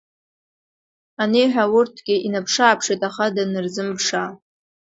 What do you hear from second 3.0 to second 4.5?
аха данырзымԥшаа…